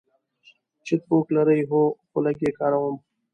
[0.85, 2.95] چک بوک لرئ؟ هو، خو لږ یی کاروم